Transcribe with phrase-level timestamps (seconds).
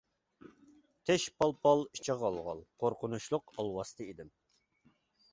[1.09, 4.33] تېشى پال-پال، ئىچى غال-غال قورقۇنچلۇق ئالۋاستى ئىدىم.